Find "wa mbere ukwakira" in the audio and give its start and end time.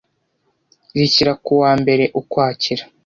1.61-2.83